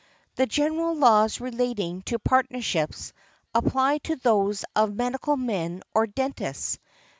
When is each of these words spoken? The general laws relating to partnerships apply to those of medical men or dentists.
The 0.33 0.47
general 0.47 0.95
laws 0.95 1.39
relating 1.39 2.01
to 2.07 2.17
partnerships 2.17 3.13
apply 3.53 3.99
to 3.99 4.15
those 4.15 4.65
of 4.75 4.95
medical 4.95 5.37
men 5.37 5.83
or 5.93 6.07
dentists. 6.07 6.79